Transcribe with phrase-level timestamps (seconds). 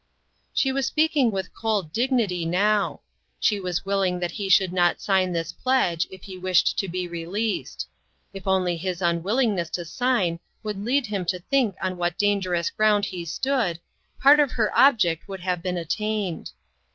[0.51, 3.01] She was speaking with cold dignity now.
[3.39, 7.07] She was willing that he should not sign this pledge if he wished to be
[7.07, 7.87] released.
[8.33, 13.05] If only his unwillingness to sign would lead him to think on what dangerous ground
[13.05, 13.77] he stood,
[14.19, 16.49] part of her object would have been attained.